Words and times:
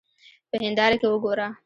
په 0.49 0.55
هېنداره 0.63 0.95
کې 1.01 1.07
وګوره. 1.09 1.47